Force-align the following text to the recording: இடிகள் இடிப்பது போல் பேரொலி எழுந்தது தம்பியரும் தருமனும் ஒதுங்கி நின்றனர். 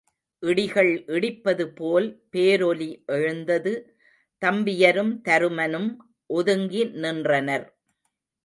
இடிகள் 0.43 0.89
இடிப்பது 1.07 1.65
போல் 1.71 2.07
பேரொலி 2.31 2.87
எழுந்தது 3.07 3.73
தம்பியரும் 4.41 5.13
தருமனும் 5.21 5.89
ஒதுங்கி 6.29 6.83
நின்றனர். 6.97 7.67